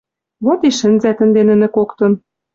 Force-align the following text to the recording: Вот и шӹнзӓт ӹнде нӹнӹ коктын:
Вот 0.45 0.59
и 0.69 0.71
шӹнзӓт 0.77 1.19
ӹнде 1.23 1.41
нӹнӹ 1.47 1.67
коктын: 1.75 2.13